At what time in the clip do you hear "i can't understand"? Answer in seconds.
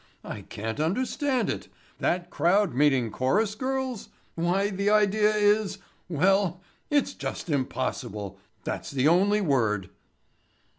0.23-1.47